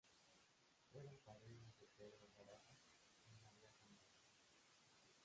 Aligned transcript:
Fueron 0.91 1.19
padrinos 1.23 1.75
Pedro 1.95 2.27
Jaraba 2.35 2.75
y 3.27 3.35
María 3.37 3.69
Sandoval. 3.69 3.99